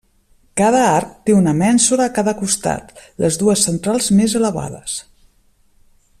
[0.59, 2.89] Cada arc té una mènsula a cada costat,
[3.25, 4.97] les dues centrals més elevades.